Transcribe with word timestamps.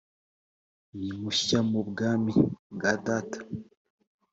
ni 0.97 1.09
munshya 1.19 1.59
mu 1.69 1.79
bwami 1.89 2.33
bwa 2.73 2.91
data 3.05 3.39